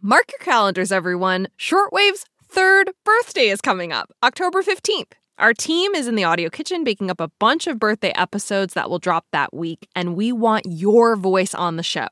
Mark 0.00 0.30
your 0.30 0.44
calendars, 0.44 0.92
everyone. 0.92 1.48
Shortwave's 1.56 2.24
third 2.44 2.92
birthday 3.04 3.48
is 3.48 3.60
coming 3.60 3.92
up, 3.92 4.12
October 4.22 4.62
15th. 4.62 5.14
Our 5.38 5.52
team 5.52 5.92
is 5.96 6.06
in 6.06 6.14
the 6.14 6.22
audio 6.22 6.50
kitchen 6.50 6.84
baking 6.84 7.10
up 7.10 7.20
a 7.20 7.32
bunch 7.40 7.66
of 7.66 7.80
birthday 7.80 8.12
episodes 8.14 8.74
that 8.74 8.88
will 8.88 9.00
drop 9.00 9.26
that 9.32 9.52
week, 9.52 9.88
and 9.96 10.14
we 10.14 10.30
want 10.30 10.66
your 10.68 11.16
voice 11.16 11.52
on 11.52 11.74
the 11.74 11.82
show. 11.82 12.06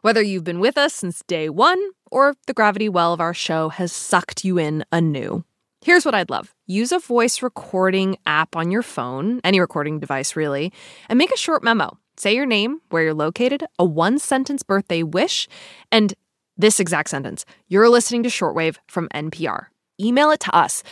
Whether 0.00 0.20
you've 0.20 0.42
been 0.42 0.58
with 0.58 0.76
us 0.76 0.94
since 0.94 1.22
day 1.28 1.48
one 1.48 1.80
or 2.10 2.34
the 2.48 2.54
gravity 2.54 2.88
well 2.88 3.12
of 3.12 3.20
our 3.20 3.34
show 3.34 3.68
has 3.68 3.92
sucked 3.92 4.44
you 4.44 4.58
in 4.58 4.84
anew. 4.90 5.44
Here's 5.80 6.04
what 6.04 6.16
I'd 6.16 6.30
love 6.30 6.52
use 6.66 6.90
a 6.90 6.98
voice 6.98 7.40
recording 7.40 8.16
app 8.26 8.56
on 8.56 8.72
your 8.72 8.82
phone, 8.82 9.40
any 9.44 9.60
recording 9.60 10.00
device 10.00 10.34
really, 10.34 10.72
and 11.08 11.18
make 11.18 11.30
a 11.32 11.36
short 11.36 11.62
memo. 11.62 11.98
Say 12.16 12.34
your 12.34 12.46
name, 12.46 12.80
where 12.90 13.02
you're 13.04 13.14
located, 13.14 13.64
a 13.78 13.84
one 13.84 14.18
sentence 14.18 14.62
birthday 14.62 15.02
wish, 15.02 15.48
and 15.90 16.14
this 16.56 16.80
exact 16.80 17.10
sentence 17.10 17.44
You're 17.68 17.88
listening 17.88 18.22
to 18.24 18.28
Shortwave 18.28 18.76
from 18.88 19.08
NPR. 19.14 19.66
Email 20.00 20.30
it 20.30 20.40
to 20.40 20.54
us 20.54 20.82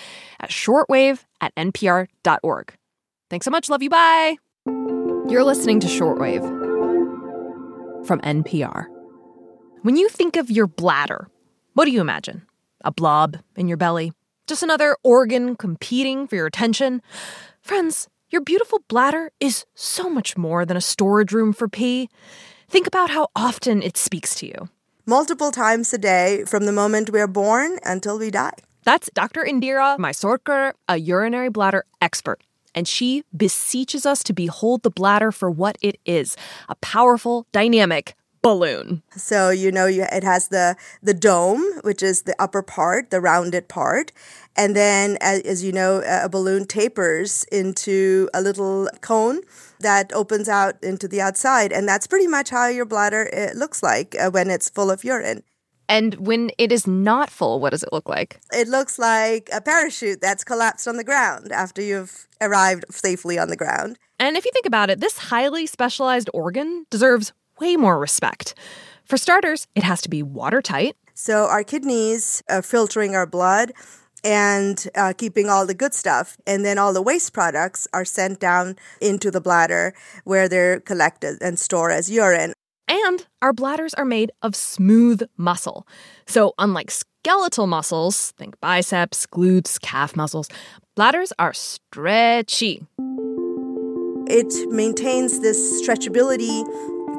at 0.40 0.50
shortwave 0.50 1.24
at 1.40 1.54
npr.org. 1.56 2.74
Thanks 3.28 3.44
so 3.44 3.50
much. 3.50 3.68
Love 3.68 3.82
you. 3.82 3.90
Bye. 3.90 4.36
You're 4.66 5.44
listening 5.44 5.80
to 5.80 5.86
Shortwave 5.86 6.42
from 8.06 8.20
NPR. 8.20 8.86
When 9.82 9.96
you 9.96 10.08
think 10.08 10.36
of 10.36 10.50
your 10.50 10.66
bladder, 10.66 11.28
what 11.74 11.84
do 11.84 11.92
you 11.92 12.00
imagine? 12.00 12.46
A 12.84 12.90
blob 12.90 13.38
in 13.56 13.68
your 13.68 13.76
belly? 13.76 14.12
Just 14.46 14.62
another 14.62 14.96
organ 15.04 15.54
competing 15.56 16.26
for 16.26 16.36
your 16.36 16.46
attention? 16.46 17.02
Friends, 17.62 18.08
your 18.30 18.42
beautiful 18.42 18.82
bladder 18.88 19.30
is 19.40 19.64
so 19.74 20.10
much 20.10 20.36
more 20.36 20.64
than 20.64 20.76
a 20.76 20.80
storage 20.80 21.32
room 21.32 21.52
for 21.52 21.68
pee. 21.68 22.08
Think 22.68 22.86
about 22.86 23.10
how 23.10 23.28
often 23.36 23.82
it 23.82 23.96
speaks 23.96 24.34
to 24.36 24.46
you 24.46 24.68
multiple 25.10 25.50
times 25.50 25.92
a 25.92 25.98
day 25.98 26.44
from 26.46 26.66
the 26.66 26.72
moment 26.72 27.10
we 27.10 27.20
are 27.20 27.26
born 27.26 27.78
until 27.84 28.16
we 28.16 28.30
die. 28.30 28.54
That's 28.84 29.10
Dr. 29.12 29.42
Indira 29.42 29.98
Mysorekar, 29.98 30.74
a 30.88 30.98
urinary 30.98 31.50
bladder 31.50 31.84
expert. 32.00 32.44
And 32.76 32.86
she 32.86 33.24
beseeches 33.36 34.06
us 34.06 34.22
to 34.22 34.32
behold 34.32 34.84
the 34.84 34.90
bladder 34.90 35.32
for 35.32 35.50
what 35.50 35.76
it 35.82 35.98
is 36.06 36.36
a 36.68 36.76
powerful, 36.76 37.44
dynamic 37.50 38.14
balloon. 38.40 39.02
So 39.16 39.50
you 39.50 39.72
know 39.72 39.86
you, 39.86 40.06
it 40.12 40.22
has 40.22 40.48
the 40.48 40.76
the 41.02 41.12
dome, 41.12 41.64
which 41.82 42.04
is 42.04 42.22
the 42.22 42.36
upper 42.38 42.62
part, 42.62 43.10
the 43.10 43.20
rounded 43.20 43.66
part, 43.66 44.12
and 44.56 44.76
then 44.76 45.18
as, 45.20 45.40
as 45.40 45.64
you 45.64 45.72
know, 45.72 46.02
a 46.06 46.28
balloon 46.28 46.66
tapers 46.66 47.44
into 47.50 48.30
a 48.32 48.40
little 48.40 48.88
cone 49.00 49.40
that 49.80 50.12
opens 50.12 50.48
out 50.48 50.82
into 50.82 51.08
the 51.08 51.20
outside. 51.20 51.72
And 51.72 51.88
that's 51.88 52.06
pretty 52.06 52.26
much 52.26 52.50
how 52.50 52.68
your 52.68 52.86
bladder 52.86 53.52
looks 53.54 53.82
like 53.82 54.14
uh, 54.18 54.30
when 54.30 54.50
it's 54.50 54.70
full 54.70 54.90
of 54.90 55.04
urine. 55.04 55.42
And 55.88 56.14
when 56.14 56.52
it 56.56 56.70
is 56.70 56.86
not 56.86 57.30
full, 57.30 57.58
what 57.58 57.70
does 57.70 57.82
it 57.82 57.92
look 57.92 58.08
like? 58.08 58.40
It 58.52 58.68
looks 58.68 58.96
like 58.96 59.48
a 59.52 59.60
parachute 59.60 60.20
that's 60.20 60.44
collapsed 60.44 60.86
on 60.86 60.96
the 60.96 61.04
ground 61.04 61.50
after 61.50 61.82
you've 61.82 62.28
arrived 62.40 62.84
safely 62.90 63.40
on 63.40 63.48
the 63.48 63.56
ground. 63.56 63.98
And 64.20 64.36
if 64.36 64.44
you 64.44 64.52
think 64.52 64.66
about 64.66 64.88
it, 64.88 65.00
this 65.00 65.18
highly 65.18 65.66
specialized 65.66 66.30
organ 66.32 66.86
deserves 66.90 67.32
way 67.58 67.76
more 67.76 67.98
respect. 67.98 68.54
For 69.04 69.16
starters, 69.16 69.66
it 69.74 69.82
has 69.82 70.00
to 70.02 70.08
be 70.08 70.22
watertight. 70.22 70.96
So 71.14 71.46
our 71.46 71.64
kidneys 71.64 72.42
are 72.48 72.62
filtering 72.62 73.16
our 73.16 73.26
blood 73.26 73.72
and 74.24 74.88
uh, 74.94 75.12
keeping 75.16 75.48
all 75.48 75.66
the 75.66 75.74
good 75.74 75.94
stuff. 75.94 76.36
And 76.46 76.64
then 76.64 76.78
all 76.78 76.92
the 76.92 77.02
waste 77.02 77.32
products 77.32 77.86
are 77.92 78.04
sent 78.04 78.40
down 78.40 78.76
into 79.00 79.30
the 79.30 79.40
bladder 79.40 79.94
where 80.24 80.48
they're 80.48 80.80
collected 80.80 81.38
and 81.40 81.58
stored 81.58 81.92
as 81.92 82.10
urine. 82.10 82.52
And 82.88 83.26
our 83.40 83.52
bladders 83.52 83.94
are 83.94 84.04
made 84.04 84.32
of 84.42 84.56
smooth 84.56 85.22
muscle. 85.36 85.86
So, 86.26 86.54
unlike 86.58 86.90
skeletal 86.90 87.68
muscles, 87.68 88.32
think 88.32 88.58
biceps, 88.60 89.26
glutes, 89.26 89.80
calf 89.80 90.16
muscles, 90.16 90.48
bladders 90.96 91.32
are 91.38 91.52
stretchy. 91.52 92.84
It 94.26 94.52
maintains 94.70 95.40
this 95.40 95.82
stretchability 95.82 96.64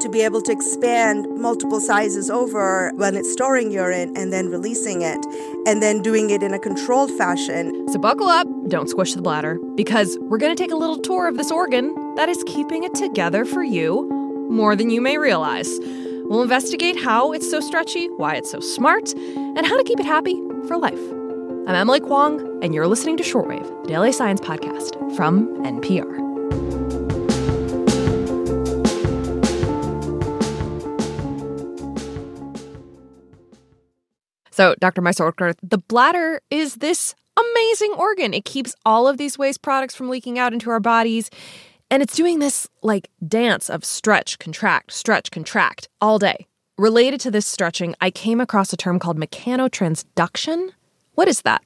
to 0.01 0.09
be 0.09 0.21
able 0.21 0.41
to 0.41 0.51
expand 0.51 1.27
multiple 1.37 1.79
sizes 1.79 2.29
over 2.29 2.91
when 2.95 3.15
it's 3.15 3.31
storing 3.31 3.71
urine 3.71 4.15
and 4.17 4.33
then 4.33 4.49
releasing 4.49 5.01
it 5.03 5.23
and 5.67 5.81
then 5.81 6.01
doing 6.01 6.31
it 6.31 6.41
in 6.41 6.53
a 6.53 6.59
controlled 6.59 7.11
fashion. 7.11 7.87
So 7.89 7.99
buckle 7.99 8.27
up, 8.27 8.47
don't 8.67 8.89
squish 8.89 9.13
the 9.13 9.21
bladder, 9.21 9.59
because 9.75 10.17
we're 10.21 10.39
going 10.39 10.55
to 10.55 10.61
take 10.61 10.71
a 10.71 10.75
little 10.75 10.97
tour 10.97 11.27
of 11.27 11.37
this 11.37 11.51
organ 11.51 12.15
that 12.15 12.29
is 12.29 12.43
keeping 12.47 12.83
it 12.83 12.95
together 12.95 13.45
for 13.45 13.63
you 13.63 14.09
more 14.49 14.75
than 14.75 14.89
you 14.89 15.01
may 15.01 15.17
realize. 15.17 15.79
We'll 16.25 16.41
investigate 16.41 16.99
how 16.99 17.31
it's 17.31 17.49
so 17.49 17.59
stretchy, 17.59 18.07
why 18.07 18.35
it's 18.35 18.49
so 18.49 18.59
smart, 18.59 19.13
and 19.13 19.65
how 19.65 19.77
to 19.77 19.83
keep 19.83 19.99
it 19.99 20.05
happy 20.05 20.35
for 20.67 20.77
life. 20.77 20.99
I'm 21.67 21.75
Emily 21.75 21.99
Kwong, 21.99 22.59
and 22.63 22.73
you're 22.73 22.87
listening 22.87 23.17
to 23.17 23.23
Shortwave, 23.23 23.83
the 23.83 23.89
Daily 23.89 24.11
Science 24.11 24.41
Podcast 24.41 25.15
from 25.15 25.47
NPR. 25.63 26.20
So, 34.51 34.75
Dr. 34.79 35.01
Mysorekar, 35.01 35.55
the 35.63 35.77
bladder 35.77 36.41
is 36.49 36.75
this 36.75 37.15
amazing 37.37 37.93
organ. 37.93 38.33
It 38.33 38.45
keeps 38.45 38.75
all 38.85 39.07
of 39.07 39.17
these 39.17 39.37
waste 39.37 39.61
products 39.61 39.95
from 39.95 40.09
leaking 40.09 40.37
out 40.37 40.53
into 40.53 40.69
our 40.69 40.79
bodies. 40.79 41.29
And 41.89 42.03
it's 42.03 42.15
doing 42.15 42.39
this 42.39 42.67
like 42.81 43.09
dance 43.25 43.69
of 43.69 43.83
stretch, 43.83 44.39
contract, 44.39 44.91
stretch, 44.91 45.31
contract 45.31 45.87
all 45.99 46.19
day. 46.19 46.47
Related 46.77 47.19
to 47.21 47.31
this 47.31 47.45
stretching, 47.45 47.95
I 48.01 48.11
came 48.11 48.41
across 48.41 48.73
a 48.73 48.77
term 48.77 48.99
called 48.99 49.17
mechanotransduction. 49.17 50.69
What 51.15 51.27
is 51.27 51.41
that? 51.41 51.61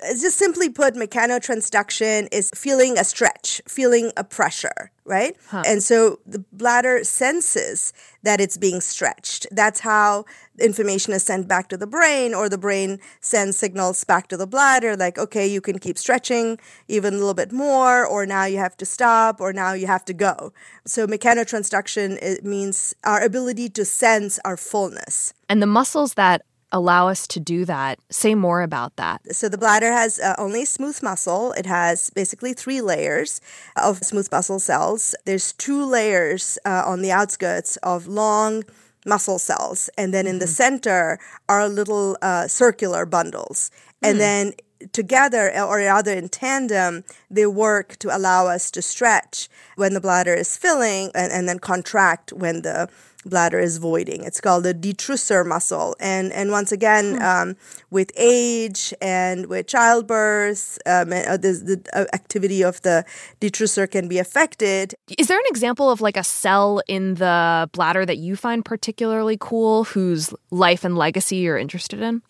Just 0.00 0.38
simply 0.38 0.68
put, 0.70 0.94
mechanotransduction 0.94 2.28
is 2.30 2.50
feeling 2.54 2.96
a 2.96 3.04
stretch, 3.04 3.60
feeling 3.66 4.12
a 4.16 4.22
pressure, 4.22 4.92
right? 5.04 5.36
Huh. 5.48 5.64
And 5.66 5.82
so 5.82 6.20
the 6.24 6.38
bladder 6.52 7.02
senses 7.02 7.92
that 8.22 8.40
it's 8.40 8.56
being 8.56 8.80
stretched. 8.80 9.48
That's 9.50 9.80
how 9.80 10.24
information 10.60 11.14
is 11.14 11.24
sent 11.24 11.48
back 11.48 11.68
to 11.70 11.76
the 11.76 11.86
brain, 11.88 12.32
or 12.32 12.48
the 12.48 12.58
brain 12.58 13.00
sends 13.20 13.56
signals 13.56 14.04
back 14.04 14.28
to 14.28 14.36
the 14.36 14.46
bladder, 14.46 14.96
like, 14.96 15.18
okay, 15.18 15.46
you 15.48 15.60
can 15.60 15.80
keep 15.80 15.98
stretching 15.98 16.60
even 16.86 17.14
a 17.14 17.16
little 17.16 17.34
bit 17.34 17.50
more, 17.50 18.06
or 18.06 18.24
now 18.24 18.44
you 18.44 18.58
have 18.58 18.76
to 18.76 18.86
stop, 18.86 19.40
or 19.40 19.52
now 19.52 19.72
you 19.72 19.88
have 19.88 20.04
to 20.04 20.14
go. 20.14 20.52
So 20.86 21.08
mechanotransduction 21.08 22.18
it 22.22 22.44
means 22.44 22.94
our 23.02 23.20
ability 23.24 23.68
to 23.70 23.84
sense 23.84 24.38
our 24.44 24.56
fullness. 24.56 25.34
And 25.48 25.60
the 25.60 25.66
muscles 25.66 26.14
that 26.14 26.42
allow 26.72 27.08
us 27.08 27.26
to 27.28 27.40
do 27.40 27.64
that? 27.64 27.98
Say 28.10 28.34
more 28.34 28.62
about 28.62 28.96
that. 28.96 29.34
So, 29.34 29.48
the 29.48 29.58
bladder 29.58 29.92
has 29.92 30.18
uh, 30.18 30.34
only 30.38 30.64
smooth 30.64 31.02
muscle. 31.02 31.52
It 31.52 31.66
has 31.66 32.10
basically 32.10 32.52
three 32.52 32.80
layers 32.80 33.40
of 33.76 33.98
smooth 33.98 34.28
muscle 34.30 34.58
cells. 34.58 35.14
There's 35.24 35.52
two 35.52 35.84
layers 35.84 36.58
uh, 36.64 36.82
on 36.86 37.02
the 37.02 37.12
outskirts 37.12 37.76
of 37.78 38.06
long 38.06 38.64
muscle 39.06 39.38
cells. 39.38 39.90
And 39.96 40.12
then 40.12 40.26
in 40.26 40.38
the 40.38 40.44
mm-hmm. 40.44 40.52
center 40.52 41.18
are 41.48 41.68
little 41.68 42.16
uh, 42.22 42.46
circular 42.46 43.06
bundles. 43.06 43.70
And 44.02 44.16
mm. 44.16 44.20
then 44.20 44.52
together 44.92 45.50
or 45.60 45.78
rather 45.78 46.12
in 46.12 46.28
tandem, 46.28 47.04
they 47.30 47.46
work 47.46 47.96
to 47.96 48.14
allow 48.16 48.46
us 48.46 48.70
to 48.72 48.82
stretch 48.82 49.48
when 49.76 49.94
the 49.94 50.00
bladder 50.00 50.34
is 50.34 50.56
filling 50.56 51.10
and, 51.14 51.32
and 51.32 51.48
then 51.48 51.58
contract 51.58 52.32
when 52.32 52.62
the 52.62 52.88
bladder 53.28 53.58
is 53.58 53.78
voiding. 53.78 54.24
It's 54.24 54.40
called 54.40 54.64
the 54.64 54.74
detrusor 54.74 55.46
muscle. 55.46 55.94
And, 56.00 56.32
and 56.32 56.50
once 56.50 56.72
again, 56.72 57.16
hmm. 57.16 57.22
um, 57.22 57.56
with 57.90 58.10
age 58.16 58.94
and 59.00 59.46
with 59.46 59.66
childbirth, 59.66 60.78
um, 60.86 61.12
uh, 61.12 61.36
the, 61.36 61.52
the 61.52 61.82
uh, 61.92 62.06
activity 62.12 62.62
of 62.62 62.82
the 62.82 63.04
detrusor 63.40 63.90
can 63.90 64.08
be 64.08 64.18
affected. 64.18 64.94
Is 65.18 65.28
there 65.28 65.38
an 65.38 65.44
example 65.46 65.90
of 65.90 66.00
like 66.00 66.16
a 66.16 66.24
cell 66.24 66.82
in 66.88 67.14
the 67.14 67.68
bladder 67.72 68.04
that 68.04 68.18
you 68.18 68.36
find 68.36 68.64
particularly 68.64 69.36
cool 69.38 69.84
whose 69.84 70.32
life 70.50 70.84
and 70.84 70.96
legacy 70.96 71.36
you're 71.36 71.58
interested 71.58 72.00
in? 72.00 72.22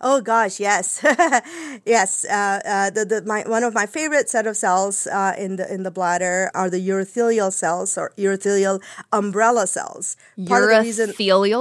Oh 0.00 0.20
gosh, 0.20 0.60
yes, 0.60 1.00
yes. 1.86 2.24
Uh, 2.24 2.60
uh, 2.64 2.90
the, 2.90 3.04
the, 3.04 3.22
my, 3.22 3.42
one 3.46 3.64
of 3.64 3.74
my 3.74 3.86
favorite 3.86 4.28
set 4.28 4.46
of 4.46 4.56
cells 4.56 5.06
uh, 5.06 5.34
in 5.38 5.56
the 5.56 5.72
in 5.72 5.82
the 5.82 5.90
bladder 5.90 6.50
are 6.54 6.70
the 6.70 6.78
urothelial 6.78 7.52
cells 7.52 7.96
or 7.98 8.12
urothelial 8.16 8.82
umbrella 9.12 9.66
cells. 9.66 10.16
Part 10.46 10.64
urothelial 10.64 10.84
reason, 10.84 11.12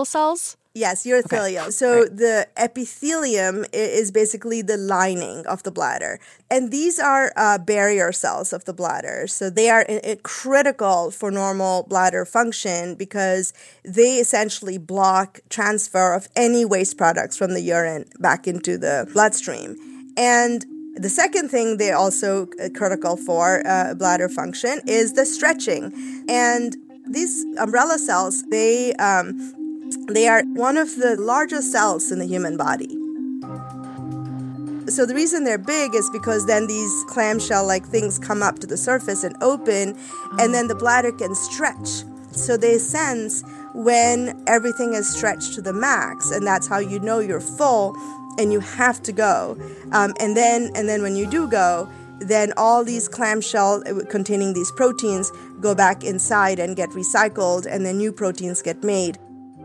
cells. 0.06 0.58
Yes, 0.74 1.04
urothelium. 1.06 1.64
Okay. 1.64 1.72
So 1.72 2.02
right. 2.02 2.18
the 2.18 2.48
epithelium 2.56 3.66
is 3.74 4.10
basically 4.10 4.62
the 4.62 4.78
lining 4.78 5.46
of 5.46 5.64
the 5.64 5.72
bladder. 5.72 6.18
And 6.50 6.72
these 6.72 6.98
are 6.98 7.34
uh, 7.36 7.58
barrier 7.58 8.14
cells 8.14 8.54
of 8.54 8.64
the 8.64 8.74
bladder. 8.74 9.28
So 9.28 9.50
they 9.50 9.70
are 9.70 9.86
critical 10.24 11.12
for 11.12 11.30
normal 11.30 11.84
bladder 11.84 12.24
function 12.24 12.96
because 12.96 13.54
they 13.84 14.16
essentially 14.16 14.78
block 14.78 15.42
transfer 15.50 16.14
of 16.14 16.30
any 16.38 16.64
waste 16.64 16.98
products 16.98 17.36
from 17.36 17.54
the 17.54 17.62
urine 17.62 18.06
back 18.20 18.48
into 18.48 18.78
the 18.78 19.10
bloodstream. 19.12 19.76
And 20.16 20.66
the 20.96 21.10
second 21.10 21.50
thing 21.50 21.78
they're 21.78 21.98
also 21.98 22.48
uh, 22.64 22.70
critical 22.74 23.18
for 23.18 23.62
uh, 23.68 23.94
bladder 23.96 24.30
function 24.30 24.80
is 24.88 25.14
the 25.14 25.26
stretching. 25.26 26.26
And 26.30 26.78
these 27.10 27.44
umbrella 27.60 27.98
cells, 27.98 28.44
they 28.50 28.94
um, 28.94 29.61
They 30.08 30.28
are 30.28 30.44
one 30.54 30.78
of 30.78 30.96
the 30.96 31.16
largest 31.20 31.72
cells 31.72 32.12
in 32.12 32.20
the 32.20 32.26
human 32.26 32.58
body. 32.58 32.98
So 34.88 35.06
the 35.06 35.14
reason 35.16 35.46
they're 35.46 35.58
big 35.58 35.96
is 35.96 36.10
because 36.10 36.48
then 36.48 36.68
these 36.68 37.04
clamshell 37.08 37.66
like 37.66 37.86
things 37.86 38.20
come 38.20 38.44
up 38.44 38.60
to 38.60 38.68
the 38.68 38.76
surface 38.76 39.24
and 39.24 39.36
open, 39.42 39.98
and 40.38 40.54
then 40.54 40.68
the 40.68 40.76
bladder 40.76 41.14
can 41.14 41.34
stretch. 41.34 42.04
So 42.32 42.58
they 42.58 42.78
sense 42.78 43.44
when 43.74 44.44
everything 44.48 44.94
is 44.94 45.08
stretched 45.08 45.54
to 45.54 45.62
the 45.62 45.72
max, 45.72 46.32
and 46.32 46.46
that's 46.46 46.68
how 46.68 46.80
you 46.80 47.00
know 47.00 47.20
you're 47.20 47.40
full 47.40 47.96
and 48.38 48.52
you 48.52 48.60
have 48.60 49.02
to 49.04 49.12
go. 49.12 49.58
Um, 49.94 50.14
and 50.20 50.36
then 50.36 50.72
and 50.76 50.90
then 50.90 51.02
when 51.02 51.16
you 51.16 51.26
do 51.26 51.48
go, 51.48 51.90
then 52.20 52.54
all 52.58 52.84
these 52.84 53.08
clamshell 53.08 53.84
uh, 53.88 54.06
containing 54.10 54.54
these 54.54 54.72
proteins 54.72 55.32
go 55.62 55.74
back 55.74 56.04
inside 56.04 56.60
and 56.60 56.76
get 56.76 56.90
recycled, 56.90 57.66
and 57.66 57.86
then 57.86 57.98
new 57.98 58.12
proteins 58.12 58.62
get 58.62 58.84
made 58.84 59.18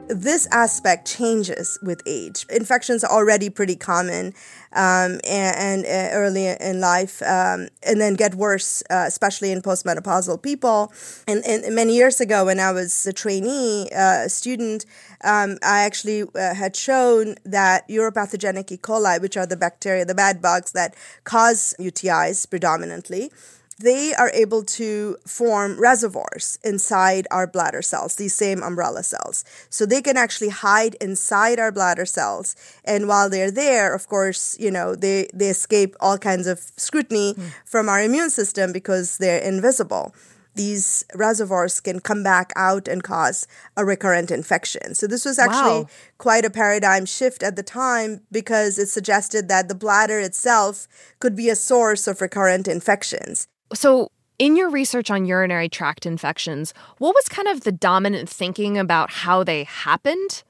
this 0.09 0.47
aspect 0.53 1.07
changes 1.07 1.79
with 1.83 2.03
age. 2.07 2.47
Infections 2.51 3.03
are 3.05 3.11
already 3.11 3.51
pretty 3.51 3.77
common 3.77 4.35
um, 4.73 5.21
and, 5.25 5.57
and 5.57 5.85
uh, 5.85 6.15
early 6.15 6.47
in 6.47 6.81
life, 6.81 7.23
um, 7.23 7.69
and 7.83 8.01
then 8.01 8.15
get 8.15 8.35
worse, 8.35 8.83
uh, 8.91 9.05
especially 9.07 9.51
in 9.51 9.63
postmenopausal 9.63 10.43
people. 10.43 10.93
And, 11.27 11.45
and, 11.47 11.75
many 11.75 11.95
years 11.95 12.21
ago, 12.21 12.45
when 12.45 12.61
I 12.61 12.73
was 12.73 13.07
a 13.07 13.13
trainee 13.13 13.89
uh, 13.97 14.29
student, 14.29 14.87
um, 15.25 15.59
I 15.63 15.83
actually 15.85 16.23
uh, 16.23 16.55
had 16.55 16.77
shown 16.77 17.37
that 17.45 17.89
uropathogenic 17.89 18.71
E. 18.71 18.77
coli, 18.77 19.21
which 19.21 19.37
are 19.37 19.47
the 19.47 19.57
bacteria, 19.57 20.05
the 20.05 20.15
bad 20.15 20.43
bugs 20.43 20.73
that 20.73 20.95
cause 21.25 21.75
UTIs 21.81 22.49
predominantly, 22.49 23.31
they 23.79 24.15
are 24.15 24.31
able 24.31 24.63
to 24.63 25.17
form 25.27 25.79
reservoirs 25.79 26.59
inside 26.65 27.27
our 27.31 27.47
bladder 27.47 27.83
cells, 27.83 28.17
these 28.17 28.35
same 28.35 28.63
umbrella 28.63 29.03
cells. 29.03 29.45
So 29.69 29.85
they 29.85 30.01
can 30.01 30.17
actually 30.17 30.49
hide 30.49 30.95
inside 30.95 31.59
our 31.59 31.71
bladder 31.71 32.07
cells. 32.07 32.57
And 32.85 33.07
while 33.07 33.29
they're 33.29 33.51
there, 33.51 33.95
of 33.95 34.09
course, 34.09 34.57
you 34.59 34.71
know, 34.71 34.95
they, 34.95 35.29
they 35.35 35.49
escape 35.49 35.95
all 36.01 36.17
kinds 36.17 36.47
of 36.47 36.61
scrutiny 36.77 37.35
mm. 37.35 37.53
from 37.65 37.89
our 37.89 38.01
immune 38.01 38.31
system 38.31 38.73
because 38.73 39.19
they're 39.19 39.43
invisible. 39.43 40.15
These 40.55 41.05
reservoirs 41.15 41.81
can 41.81 42.01
come 42.01 42.23
back 42.23 42.51
out 42.57 42.89
and 42.89 43.03
cause 43.03 43.47
a 43.77 43.85
recurrent 43.85 44.31
infection. 44.31 44.95
So, 44.95 45.07
this 45.07 45.27
was 45.27 45.39
actually 45.39 45.83
wow. 45.83 45.89
quite 46.17 46.47
a 46.47 46.51
paradigm 46.51 47.05
shift 47.05 47.43
at 47.43 47.57
the 47.57 47.63
time 47.63 48.23
because 48.33 48.79
it 48.79 48.89
suggested 48.89 49.49
that 49.49 49.69
the 49.69 49.75
bladder 49.75 50.19
itself 50.19 50.89
could 51.21 51.37
be 51.37 51.51
a 51.51 51.57
source 51.57 52.09
of 52.09 52.23
recurrent 52.23 52.69
infections. 52.69 53.49
So, 53.75 54.11
in 54.39 54.57
your 54.57 54.69
research 54.69 55.11
on 55.11 55.25
urinary 55.25 55.69
tract 55.69 56.05
infections, 56.05 56.75
what 56.99 57.15
was 57.15 57.29
kind 57.29 57.49
of 57.49 57.63
the 57.63 57.73
dominant 57.73 58.29
thinking 58.29 58.77
about 58.77 59.11
how 59.11 59.43
they 59.45 59.65
happened? 59.65 60.43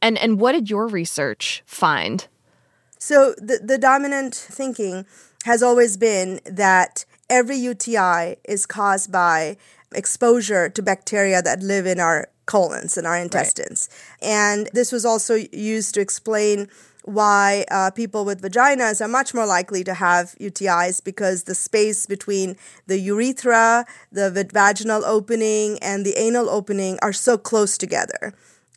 And, 0.00 0.18
and 0.18 0.40
what 0.40 0.52
did 0.52 0.70
your 0.70 0.86
research 0.86 1.62
find? 1.66 2.26
So, 2.98 3.34
the, 3.36 3.60
the 3.62 3.78
dominant 3.78 4.34
thinking 4.34 5.06
has 5.44 5.62
always 5.62 5.96
been 5.96 6.40
that 6.46 7.04
every 7.28 7.56
UTI 7.56 8.36
is 8.44 8.66
caused 8.66 9.12
by 9.12 9.56
exposure 9.94 10.68
to 10.68 10.82
bacteria 10.82 11.42
that 11.42 11.62
live 11.62 11.86
in 11.86 12.00
our 12.00 12.28
colons 12.46 12.96
and 12.96 13.06
our 13.06 13.16
intestines. 13.16 13.88
Right. 14.22 14.28
And 14.28 14.70
this 14.72 14.92
was 14.92 15.04
also 15.04 15.34
used 15.52 15.94
to 15.94 16.00
explain 16.00 16.68
why 17.04 17.66
uh, 17.70 17.90
people 17.90 18.24
with 18.24 18.40
vaginas 18.40 19.00
are 19.00 19.08
much 19.08 19.34
more 19.34 19.46
likely 19.46 19.84
to 19.84 19.94
have 19.94 20.34
UTIs 20.40 21.04
because 21.04 21.44
the 21.44 21.54
space 21.54 22.06
between 22.06 22.56
the 22.86 22.98
urethra, 22.98 23.84
the 24.10 24.30
vaginal 24.50 25.04
opening, 25.04 25.78
and 25.80 26.06
the 26.06 26.18
anal 26.18 26.48
opening 26.48 26.98
are 27.02 27.12
so 27.12 27.36
close 27.36 27.76
together. 27.76 28.32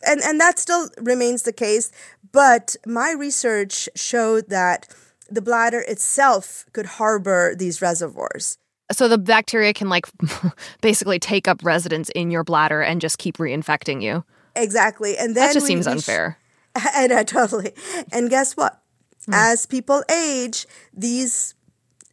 And, 0.06 0.20
and 0.20 0.38
that 0.40 0.58
still 0.58 0.90
remains 1.00 1.42
the 1.42 1.52
case, 1.52 1.90
but 2.30 2.76
my 2.86 3.12
research 3.12 3.88
showed 3.94 4.50
that 4.50 4.94
the 5.30 5.42
bladder 5.42 5.80
itself 5.80 6.66
could 6.72 6.86
harbor 6.86 7.54
these 7.56 7.82
reservoirs. 7.82 8.58
So 8.92 9.08
the 9.08 9.18
bacteria 9.18 9.72
can 9.72 9.88
like 9.88 10.06
basically 10.80 11.18
take 11.18 11.48
up 11.48 11.62
residence 11.62 12.10
in 12.10 12.30
your 12.30 12.44
bladder 12.44 12.82
and 12.82 13.00
just 13.00 13.18
keep 13.18 13.38
reinfecting 13.38 14.02
you. 14.02 14.24
Exactly. 14.54 15.16
And 15.16 15.36
then 15.36 15.48
that 15.48 15.54
just 15.54 15.66
seems 15.66 15.86
unfair. 15.86 16.38
and 16.94 17.12
uh, 17.12 17.24
totally. 17.24 17.72
And 18.12 18.30
guess 18.30 18.56
what? 18.56 18.80
Mm. 19.28 19.34
As 19.34 19.66
people 19.66 20.02
age, 20.10 20.66
these 20.92 21.54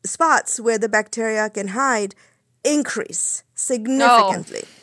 spots 0.06 0.60
where 0.60 0.78
the 0.78 0.90
bacteria 0.90 1.50
can 1.50 1.70
hide 1.70 2.16
increase 2.64 3.44
significantly. 3.54 4.64
Oh. 4.66 4.76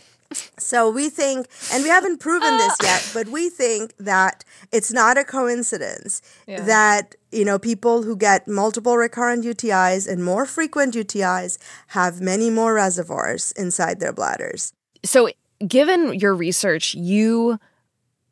So 0.58 0.90
we 0.90 1.10
think, 1.10 1.46
and 1.72 1.82
we 1.82 1.90
haven't 1.90 2.18
proven 2.18 2.56
this 2.56 2.74
yet, 2.82 3.10
but 3.12 3.28
we 3.28 3.50
think 3.50 3.94
that 3.98 4.44
it's 4.70 4.92
not 4.92 5.18
a 5.18 5.24
coincidence 5.24 6.22
yeah. 6.46 6.62
that 6.62 7.14
you 7.30 7.44
know 7.44 7.58
people 7.58 8.02
who 8.02 8.16
get 8.16 8.48
multiple 8.48 8.96
recurrent 8.96 9.44
UTIs 9.44 10.10
and 10.10 10.24
more 10.24 10.46
frequent 10.46 10.94
UTIs 10.94 11.58
have 11.88 12.20
many 12.20 12.48
more 12.48 12.72
reservoirs 12.74 13.52
inside 13.52 14.00
their 14.00 14.12
bladders. 14.12 14.72
So, 15.04 15.28
given 15.66 16.14
your 16.14 16.34
research, 16.34 16.94
you 16.94 17.58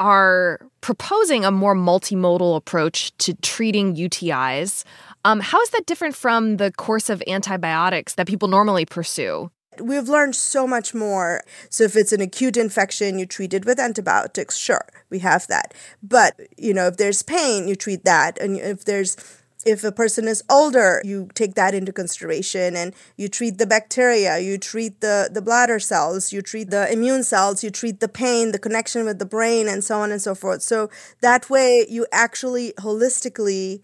are 0.00 0.58
proposing 0.80 1.44
a 1.44 1.50
more 1.50 1.76
multimodal 1.76 2.56
approach 2.56 3.16
to 3.18 3.34
treating 3.34 3.94
UTIs. 3.94 4.84
Um, 5.24 5.40
how 5.40 5.60
is 5.60 5.70
that 5.70 5.86
different 5.86 6.16
from 6.16 6.56
the 6.56 6.72
course 6.72 7.10
of 7.10 7.22
antibiotics 7.26 8.14
that 8.14 8.26
people 8.26 8.48
normally 8.48 8.86
pursue? 8.86 9.50
We've 9.78 10.08
learned 10.08 10.34
so 10.34 10.66
much 10.66 10.94
more. 10.94 11.42
So, 11.68 11.84
if 11.84 11.96
it's 11.96 12.12
an 12.12 12.20
acute 12.20 12.56
infection, 12.56 13.18
you 13.18 13.26
treat 13.26 13.54
it 13.54 13.64
with 13.64 13.78
antibiotics. 13.78 14.56
Sure, 14.56 14.84
we 15.10 15.20
have 15.20 15.46
that. 15.46 15.74
But, 16.02 16.40
you 16.58 16.74
know, 16.74 16.88
if 16.88 16.96
there's 16.96 17.22
pain, 17.22 17.68
you 17.68 17.76
treat 17.76 18.04
that. 18.04 18.38
And 18.40 18.56
if 18.58 18.84
there's 18.84 19.16
if 19.66 19.84
a 19.84 19.92
person 19.92 20.26
is 20.26 20.42
older, 20.48 21.02
you 21.04 21.28
take 21.34 21.54
that 21.54 21.74
into 21.74 21.92
consideration 21.92 22.76
and 22.76 22.94
you 23.16 23.28
treat 23.28 23.58
the 23.58 23.66
bacteria, 23.66 24.38
you 24.38 24.58
treat 24.58 25.00
the, 25.00 25.28
the 25.32 25.42
bladder 25.42 25.78
cells, 25.78 26.32
you 26.32 26.42
treat 26.42 26.70
the 26.70 26.90
immune 26.92 27.22
cells, 27.22 27.62
you 27.62 27.70
treat 27.70 28.00
the 28.00 28.08
pain, 28.08 28.52
the 28.52 28.58
connection 28.58 29.04
with 29.04 29.18
the 29.18 29.26
brain, 29.26 29.68
and 29.68 29.84
so 29.84 30.00
on 30.00 30.10
and 30.10 30.22
so 30.22 30.34
forth. 30.34 30.62
So 30.62 30.90
that 31.20 31.50
way, 31.50 31.86
you 31.88 32.06
actually 32.12 32.72
holistically 32.78 33.82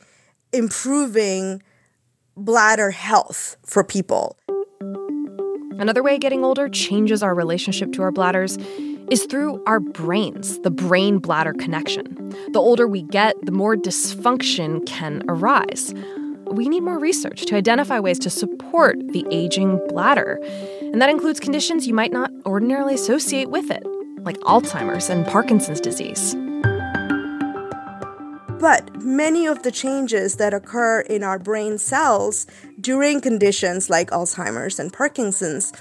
improving 0.53 1.63
bladder 2.37 2.91
health 2.91 3.57
for 3.65 3.85
people. 3.85 4.39
Another 5.79 6.03
way 6.03 6.17
getting 6.17 6.43
older 6.43 6.69
changes 6.69 7.23
our 7.23 7.35
relationship 7.35 7.93
to 7.93 8.03
our 8.03 8.11
bladders 8.11 8.57
is 9.11 9.25
through 9.25 9.63
our 9.67 9.81
brains, 9.81 10.59
the 10.61 10.71
brain 10.71 11.19
bladder 11.19 11.53
connection. 11.53 12.05
The 12.53 12.59
older 12.59 12.87
we 12.89 13.03
get, 13.03 13.35
the 13.45 13.53
more 13.53 13.77
dysfunction 13.77 14.85
can 14.87 15.23
arise. 15.29 15.95
We 16.47 16.69
need 16.69 16.83
more 16.83 16.99
research 16.99 17.45
to 17.47 17.57
identify 17.57 18.01
ways 18.01 18.19
to 18.21 18.31
support 18.31 18.97
the 19.09 19.27
aging 19.31 19.81
bladder. 19.89 20.41
And 20.81 21.01
that 21.03 21.11
includes 21.11 21.41
conditions 21.41 21.87
you 21.87 21.95
might 21.95 22.13
not 22.13 22.31
ordinarily 22.45 22.95
associate 22.95 23.51
with 23.51 23.71
it, 23.71 23.85
like 24.21 24.39
Alzheimer's 24.39 25.11
and 25.11 25.27
Parkinson's 25.27 25.81
disease. 25.81 26.35
But 28.59 29.03
many 29.03 29.47
of 29.47 29.63
the 29.63 29.71
changes 29.71 30.37
that 30.37 30.55
occur 30.55 31.01
in 31.01 31.23
our 31.23 31.39
brain 31.39 31.79
cells 31.79 32.47
during 32.81 33.21
conditions 33.21 33.91
like 33.91 34.11
Alzheimer's 34.11 34.79
and 34.79 34.93
Parkinson's 34.93 35.73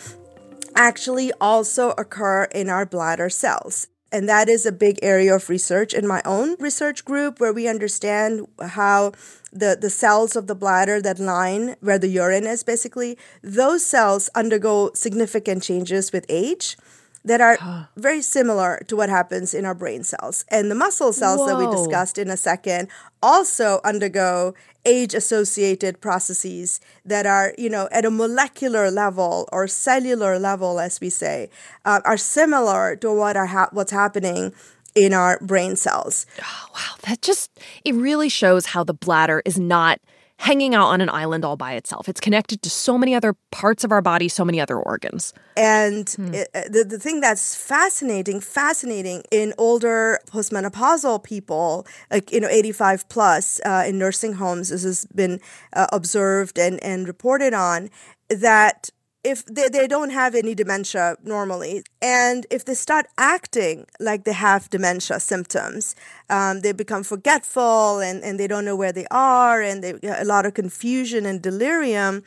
actually 0.75 1.31
also 1.39 1.91
occur 1.91 2.45
in 2.45 2.69
our 2.69 2.85
bladder 2.85 3.29
cells. 3.29 3.87
And 4.11 4.29
that 4.29 4.47
is 4.47 4.65
a 4.65 4.71
big 4.71 4.99
area 5.01 5.35
of 5.35 5.49
research 5.49 5.93
in 5.93 6.07
my 6.07 6.21
own 6.23 6.55
research 6.59 7.03
group 7.03 7.39
where 7.39 7.51
we 7.51 7.67
understand 7.67 8.47
how 8.61 9.11
the, 9.51 9.77
the 9.79 9.89
cells 9.89 10.35
of 10.35 10.47
the 10.47 10.55
bladder 10.55 11.01
that 11.01 11.19
line 11.19 11.75
where 11.81 11.99
the 11.99 12.07
urine 12.07 12.45
is 12.45 12.63
basically, 12.63 13.17
those 13.41 13.85
cells 13.85 14.29
undergo 14.33 14.91
significant 14.93 15.63
changes 15.63 16.13
with 16.13 16.25
age 16.29 16.77
that 17.25 17.41
are 17.41 17.89
very 17.97 18.21
similar 18.21 18.81
to 18.87 18.95
what 18.95 19.09
happens 19.09 19.53
in 19.53 19.65
our 19.65 19.73
brain 19.73 20.03
cells. 20.03 20.45
And 20.49 20.69
the 20.69 20.75
muscle 20.75 21.11
cells 21.11 21.39
Whoa. 21.39 21.47
that 21.47 21.57
we 21.57 21.75
discussed 21.75 22.17
in 22.17 22.29
a 22.29 22.37
second 22.37 22.87
also 23.21 23.81
undergo 23.83 24.53
age 24.85 25.15
associated 25.15 25.99
processes 25.99 26.79
that 27.03 27.25
are, 27.25 27.55
you 27.57 27.69
know, 27.69 27.89
at 27.91 28.05
a 28.05 28.11
molecular 28.11 28.91
level 28.91 29.49
or 29.51 29.67
cellular 29.67 30.37
level, 30.37 30.79
as 30.79 31.01
we 31.01 31.09
say, 31.09 31.49
uh, 31.83 32.01
are 32.05 32.17
similar 32.17 32.95
to 32.97 33.11
what 33.11 33.35
are 33.35 33.47
ha- 33.47 33.69
what's 33.71 33.91
happening 33.91 34.53
in 34.93 35.11
our 35.11 35.39
brain 35.39 35.75
cells. 35.75 36.27
Oh, 36.41 36.67
wow, 36.75 36.95
that 37.07 37.23
just 37.23 37.59
it 37.83 37.95
really 37.95 38.29
shows 38.29 38.67
how 38.67 38.83
the 38.83 38.93
bladder 38.93 39.41
is 39.45 39.57
not 39.57 39.99
hanging 40.39 40.75
out 40.75 40.87
on 40.87 41.01
an 41.01 41.09
island 41.09 41.45
all 41.45 41.55
by 41.55 41.73
itself. 41.73 42.09
It's 42.09 42.19
connected 42.19 42.61
to 42.63 42.69
so 42.69 42.97
many 42.97 43.15
other 43.15 43.35
parts 43.51 43.83
of 43.83 43.91
our 43.91 44.01
body, 44.01 44.27
so 44.27 44.43
many 44.43 44.59
other 44.59 44.77
organs. 44.77 45.33
And 45.55 46.09
hmm. 46.09 46.33
it, 46.33 46.49
uh, 46.53 46.61
the, 46.69 46.83
the 46.83 46.99
thing 46.99 47.21
that's 47.21 47.55
fascinating, 47.55 48.41
fascinating 48.41 49.23
in 49.31 49.53
older 49.57 50.19
postmenopausal 50.27 51.23
people, 51.23 51.87
like, 52.11 52.31
you 52.31 52.39
know, 52.39 52.49
85 52.49 53.07
plus 53.09 53.61
uh, 53.65 53.85
in 53.87 53.97
nursing 53.97 54.33
homes, 54.33 54.69
this 54.69 54.83
has 54.83 55.05
been 55.15 55.39
uh, 55.73 55.87
observed 55.93 56.59
and, 56.59 56.83
and 56.83 57.07
reported 57.07 57.53
on, 57.53 57.89
that 58.29 58.89
if 59.25 59.43
they, 59.45 59.67
they 59.69 59.87
don't 59.87 60.11
have 60.11 60.35
any 60.35 60.53
dementia 60.53 61.17
normally, 61.23 61.83
and 61.99 62.45
if 62.51 62.63
they 62.63 62.75
start 62.75 63.07
acting 63.17 63.87
like 63.99 64.23
they 64.23 64.33
have 64.33 64.69
dementia 64.69 65.19
symptoms, 65.19 65.95
um, 66.29 66.61
they 66.61 66.71
become 66.71 67.03
forgetful 67.03 67.99
and, 67.99 68.23
and 68.23 68.39
they 68.39 68.45
don't 68.45 68.65
know 68.65 68.75
where 68.75 68.91
they 68.91 69.07
are, 69.09 69.61
and 69.61 69.83
they 69.83 69.93
a 70.07 70.23
lot 70.23 70.45
of 70.45 70.53
confusion 70.53 71.25
and 71.25 71.41
delirium, 71.41 72.23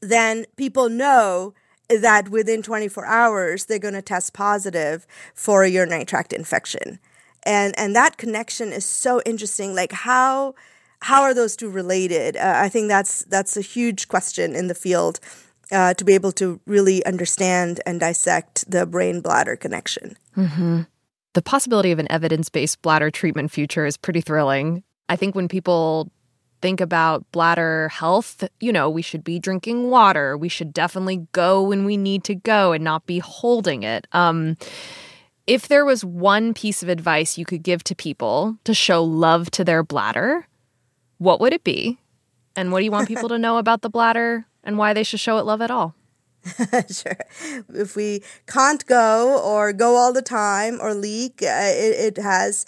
then 0.00 0.46
people 0.56 0.88
know 0.88 1.54
that 1.88 2.28
within 2.28 2.62
24 2.62 3.06
hours 3.06 3.66
they're 3.66 3.78
going 3.78 3.94
to 3.94 4.02
test 4.02 4.32
positive 4.32 5.06
for 5.34 5.62
a 5.62 5.68
urinary 5.68 6.04
tract 6.04 6.32
infection. 6.32 6.98
And 7.44 7.72
and 7.78 7.94
that 7.94 8.16
connection 8.16 8.72
is 8.72 8.84
so 8.84 9.22
interesting 9.24 9.74
like 9.76 9.92
how 9.92 10.56
how 11.02 11.22
are 11.22 11.32
those 11.32 11.54
two 11.54 11.70
related? 11.70 12.36
Uh, 12.36 12.54
i 12.56 12.68
think 12.68 12.88
that's 12.88 13.24
that's 13.26 13.56
a 13.56 13.62
huge 13.62 14.08
question 14.08 14.56
in 14.56 14.66
the 14.66 14.74
field 14.74 15.20
uh, 15.72 15.94
to 15.94 16.04
be 16.04 16.14
able 16.14 16.32
to 16.32 16.60
really 16.66 17.04
understand 17.04 17.80
and 17.86 18.00
dissect 18.00 18.70
the 18.70 18.86
brain 18.86 19.20
bladder 19.20 19.56
connection 19.56 20.16
mm-hmm. 20.36 20.82
the 21.34 21.42
possibility 21.42 21.92
of 21.92 21.98
an 21.98 22.10
evidence-based 22.10 22.80
bladder 22.82 23.10
treatment 23.10 23.50
future 23.50 23.86
is 23.86 23.96
pretty 23.96 24.20
thrilling 24.20 24.82
i 25.08 25.16
think 25.16 25.34
when 25.34 25.48
people 25.48 26.10
think 26.60 26.80
about 26.80 27.30
bladder 27.32 27.88
health, 27.88 28.44
you 28.60 28.72
know, 28.72 28.88
we 28.90 29.02
should 29.02 29.24
be 29.24 29.38
drinking 29.38 29.90
water. 29.90 30.36
We 30.36 30.48
should 30.48 30.72
definitely 30.72 31.26
go 31.32 31.62
when 31.62 31.84
we 31.84 31.96
need 31.96 32.24
to 32.24 32.34
go 32.34 32.72
and 32.72 32.84
not 32.84 33.06
be 33.06 33.18
holding 33.18 33.82
it. 33.82 34.06
Um, 34.12 34.56
if 35.46 35.68
there 35.68 35.84
was 35.84 36.04
one 36.04 36.54
piece 36.54 36.82
of 36.82 36.88
advice 36.88 37.38
you 37.38 37.44
could 37.44 37.62
give 37.62 37.82
to 37.84 37.94
people 37.94 38.56
to 38.64 38.74
show 38.74 39.02
love 39.02 39.50
to 39.52 39.64
their 39.64 39.82
bladder, 39.82 40.46
what 41.18 41.40
would 41.40 41.52
it 41.52 41.64
be? 41.64 41.98
And 42.56 42.72
what 42.72 42.80
do 42.80 42.84
you 42.84 42.90
want 42.90 43.08
people 43.08 43.28
to 43.30 43.38
know 43.46 43.58
about 43.58 43.82
the 43.82 43.90
bladder 43.90 44.46
and 44.64 44.78
why 44.78 44.92
they 44.92 45.02
should 45.02 45.20
show 45.20 45.38
it 45.38 45.44
love 45.44 45.60
at 45.60 45.70
all? 45.70 45.94
sure. 46.90 47.18
If 47.68 47.96
we 47.96 48.22
can't 48.46 48.84
go 48.86 49.42
or 49.42 49.72
go 49.72 49.96
all 49.96 50.12
the 50.12 50.22
time 50.22 50.78
or 50.80 50.94
leak, 50.94 51.42
uh, 51.42 51.46
it, 51.46 52.16
it 52.16 52.22
has 52.22 52.64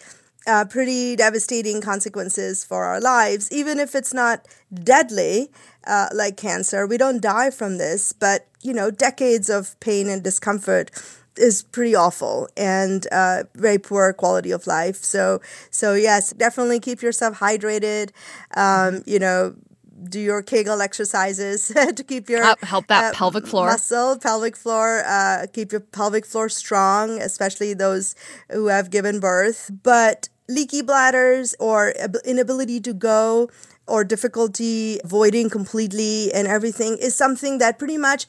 uh, 0.46 0.64
pretty 0.68 1.16
devastating 1.16 1.80
consequences 1.80 2.64
for 2.64 2.84
our 2.84 3.00
lives, 3.00 3.50
even 3.52 3.78
if 3.78 3.94
it's 3.94 4.12
not 4.12 4.46
deadly 4.72 5.50
uh, 5.86 6.08
like 6.12 6.36
cancer. 6.36 6.86
We 6.86 6.98
don't 6.98 7.22
die 7.22 7.50
from 7.50 7.78
this, 7.78 8.12
but 8.12 8.46
you 8.60 8.72
know, 8.72 8.90
decades 8.90 9.48
of 9.48 9.78
pain 9.80 10.08
and 10.08 10.22
discomfort 10.22 10.90
is 11.36 11.62
pretty 11.62 11.94
awful 11.94 12.48
and 12.56 13.06
uh, 13.10 13.44
very 13.54 13.78
poor 13.78 14.12
quality 14.12 14.50
of 14.50 14.66
life. 14.66 14.96
So, 14.96 15.40
so 15.70 15.94
yes, 15.94 16.32
definitely 16.32 16.78
keep 16.78 17.00
yourself 17.02 17.38
hydrated. 17.38 18.10
Um, 18.54 19.02
you 19.06 19.18
know, 19.18 19.54
do 20.04 20.20
your 20.20 20.42
Kegel 20.42 20.80
exercises 20.80 21.68
to 21.96 22.04
keep 22.04 22.28
your 22.28 22.42
help, 22.42 22.60
help 22.60 22.86
that 22.88 23.14
uh, 23.14 23.16
pelvic 23.16 23.46
floor 23.46 23.66
muscle, 23.66 24.18
pelvic 24.18 24.56
floor, 24.56 25.02
uh, 25.06 25.46
keep 25.52 25.72
your 25.72 25.80
pelvic 25.80 26.26
floor 26.26 26.48
strong, 26.48 27.20
especially 27.20 27.74
those 27.74 28.14
who 28.50 28.66
have 28.66 28.90
given 28.90 29.20
birth. 29.20 29.70
But 29.82 30.28
leaky 30.48 30.82
bladders 30.82 31.54
or 31.60 31.94
inability 32.24 32.80
to 32.80 32.92
go 32.92 33.48
or 33.86 34.04
difficulty 34.04 35.00
voiding 35.04 35.50
completely 35.50 36.32
and 36.32 36.46
everything 36.46 36.96
is 36.98 37.14
something 37.14 37.58
that 37.58 37.78
pretty 37.78 37.98
much 37.98 38.26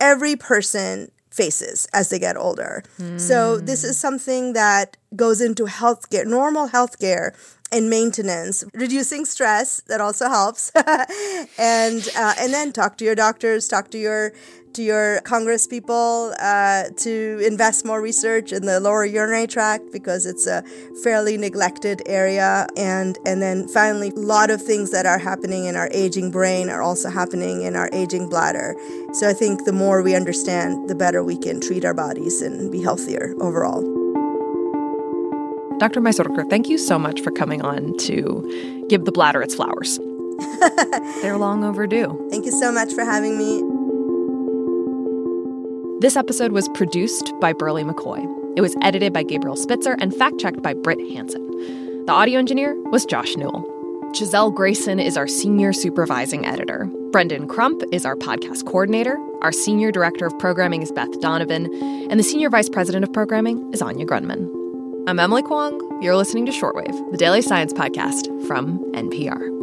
every 0.00 0.36
person 0.36 1.10
faces 1.30 1.86
as 1.92 2.08
they 2.08 2.18
get 2.18 2.36
older. 2.36 2.82
Mm. 2.98 3.20
So 3.20 3.58
this 3.58 3.84
is 3.84 3.96
something 3.96 4.54
that 4.54 4.96
goes 5.14 5.40
into 5.40 5.64
healthcare, 5.64 6.26
normal 6.26 6.68
healthcare 6.68 7.36
and 7.72 7.90
maintenance, 7.90 8.64
reducing 8.74 9.24
stress 9.24 9.80
that 9.88 10.00
also 10.00 10.28
helps, 10.28 10.70
and 11.58 12.08
uh, 12.16 12.34
and 12.38 12.52
then 12.52 12.72
talk 12.72 12.96
to 12.98 13.04
your 13.04 13.14
doctors, 13.14 13.66
talk 13.66 13.90
to 13.90 13.98
your 13.98 14.32
to 14.76 14.82
your 14.82 15.20
Congress 15.22 15.66
people 15.66 16.34
uh, 16.38 16.84
to 16.98 17.40
invest 17.44 17.84
more 17.86 18.00
research 18.00 18.52
in 18.52 18.66
the 18.66 18.78
lower 18.78 19.06
urinary 19.06 19.46
tract 19.46 19.90
because 19.90 20.26
it's 20.26 20.46
a 20.46 20.62
fairly 21.02 21.38
neglected 21.38 22.02
area. 22.06 22.66
And, 22.76 23.18
and 23.24 23.40
then 23.40 23.68
finally, 23.68 24.10
a 24.10 24.20
lot 24.20 24.50
of 24.50 24.60
things 24.60 24.92
that 24.92 25.06
are 25.06 25.18
happening 25.18 25.64
in 25.64 25.76
our 25.76 25.88
aging 25.92 26.30
brain 26.30 26.68
are 26.68 26.82
also 26.82 27.08
happening 27.08 27.62
in 27.62 27.74
our 27.74 27.88
aging 27.92 28.28
bladder. 28.28 28.74
So 29.14 29.26
I 29.26 29.32
think 29.32 29.64
the 29.64 29.72
more 29.72 30.02
we 30.02 30.14
understand, 30.14 30.90
the 30.90 30.94
better 30.94 31.24
we 31.24 31.38
can 31.38 31.58
treat 31.58 31.84
our 31.86 31.94
bodies 31.94 32.42
and 32.42 32.70
be 32.70 32.82
healthier 32.82 33.34
overall. 33.40 34.05
Dr. 35.78 36.00
Mysorekar, 36.00 36.48
thank 36.48 36.68
you 36.68 36.78
so 36.78 36.98
much 36.98 37.20
for 37.20 37.30
coming 37.30 37.60
on 37.60 37.96
to 37.98 38.86
give 38.88 39.04
the 39.04 39.12
bladder 39.12 39.42
its 39.42 39.54
flowers. 39.54 39.98
They're 41.22 41.36
long 41.36 41.64
overdue. 41.64 42.26
Thank 42.30 42.46
you 42.46 42.52
so 42.52 42.72
much 42.72 42.92
for 42.92 43.04
having 43.04 43.36
me. 43.36 43.62
This 46.00 46.16
episode 46.16 46.52
was 46.52 46.68
produced 46.70 47.32
by 47.40 47.52
Berly 47.52 47.84
McCoy. 47.84 48.24
It 48.56 48.62
was 48.62 48.74
edited 48.80 49.12
by 49.12 49.22
Gabriel 49.22 49.56
Spitzer 49.56 49.96
and 50.00 50.14
fact 50.14 50.38
checked 50.38 50.62
by 50.62 50.72
Britt 50.72 51.00
Hanson. 51.10 51.44
The 52.06 52.12
audio 52.12 52.38
engineer 52.38 52.74
was 52.90 53.04
Josh 53.04 53.36
Newell. 53.36 53.72
Giselle 54.14 54.50
Grayson 54.50 54.98
is 54.98 55.18
our 55.18 55.26
senior 55.26 55.74
supervising 55.74 56.46
editor. 56.46 56.86
Brendan 57.12 57.48
Crump 57.48 57.82
is 57.92 58.06
our 58.06 58.16
podcast 58.16 58.64
coordinator. 58.64 59.18
Our 59.42 59.52
senior 59.52 59.92
director 59.92 60.24
of 60.24 60.38
programming 60.38 60.82
is 60.82 60.90
Beth 60.90 61.20
Donovan. 61.20 61.66
And 62.10 62.18
the 62.18 62.24
senior 62.24 62.48
vice 62.48 62.70
president 62.70 63.04
of 63.04 63.12
programming 63.12 63.72
is 63.74 63.82
Anya 63.82 64.06
Grundmann. 64.06 64.55
I'm 65.08 65.20
Emily 65.20 65.42
Kwong. 65.42 66.02
You're 66.02 66.16
listening 66.16 66.46
to 66.46 66.52
Shortwave, 66.52 67.12
the 67.12 67.16
daily 67.16 67.40
science 67.40 67.72
podcast 67.72 68.26
from 68.48 68.80
NPR. 68.92 69.55